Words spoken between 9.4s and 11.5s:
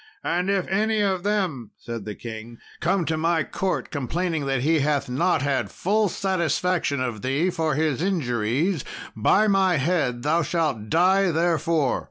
my head, thou shalt die